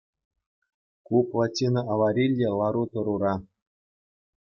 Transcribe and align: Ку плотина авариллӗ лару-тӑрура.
Ку 1.05 1.15
плотина 1.29 1.81
авариллӗ 1.93 2.47
лару-тӑрура. 2.59 3.33